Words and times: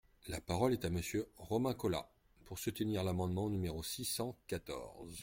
La 0.29 0.41
parole 0.41 0.73
est 0.73 0.83
à 0.83 0.89
Monsieur 0.89 1.29
Romain 1.37 1.75
Colas, 1.75 2.09
pour 2.45 2.57
soutenir 2.57 3.03
l’amendement 3.03 3.51
numéro 3.51 3.83
six 3.83 4.03
cent 4.05 4.35
quatorze. 4.47 5.19